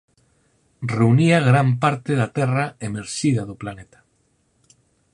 [0.95, 3.99] Reunía gran parte da terra emerxida do planeta.